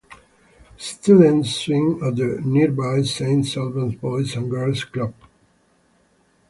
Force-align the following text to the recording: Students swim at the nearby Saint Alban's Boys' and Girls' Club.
Students 0.77 1.53
swim 1.53 2.03
at 2.03 2.15
the 2.15 2.41
nearby 2.43 3.03
Saint 3.03 3.45
Alban's 3.55 3.93
Boys' 3.93 4.35
and 4.35 4.49
Girls' 4.49 4.83
Club. 4.83 5.13